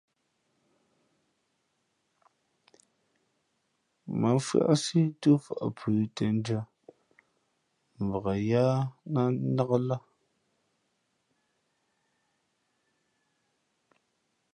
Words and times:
Mά 4.19 4.29
mfʉ́άʼsí 4.37 4.99
túmfα̌ʼ 5.21 5.67
plǔ 5.77 5.91
těʼndʉ́ά 6.15 6.61
mvak 8.05 8.25
yáá 8.49 8.77
ná 9.13 9.21
nnák 9.29 9.71
lά. 9.87 9.97